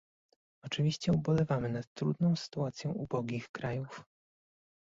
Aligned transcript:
Oczywiście 0.63 1.11
ubolewamy 1.11 1.69
nad 1.69 1.93
trudną 1.93 2.35
sytuacją 2.35 2.91
ubogich 2.91 3.49
krajów 3.51 4.05